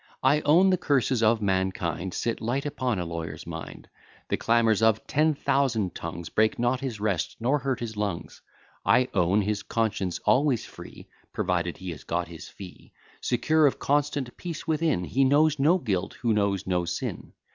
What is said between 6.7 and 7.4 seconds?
his rest,